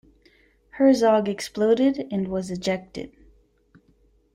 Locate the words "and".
2.09-2.27